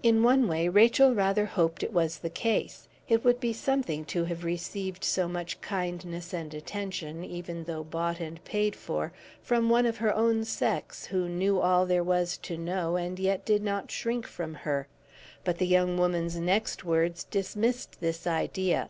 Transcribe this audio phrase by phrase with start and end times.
[0.00, 4.22] In one way Rachel rather hoped it was the case; it would be something to
[4.26, 9.84] have received so much kindness and attention, even though bought and paid for, from one
[9.84, 13.90] of her own sex who knew all there was to know, and yet did not
[13.90, 14.86] shrink from her.
[15.42, 18.88] But the young woman's next words dismissed this idea.